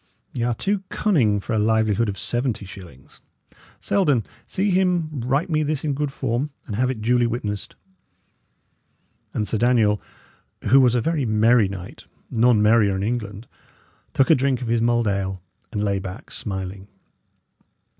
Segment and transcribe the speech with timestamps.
[0.33, 3.21] y' are too cunning for a livelihood of seventy shillings.
[3.79, 7.75] Selden, see him write me this in good form, and have it duly witnessed."
[9.31, 10.01] And Sir Daniel,
[10.63, 13.47] who was a very merry knight, none merrier in England,
[14.11, 15.39] took a drink of his mulled ale,
[15.71, 16.87] and lay back, smiling.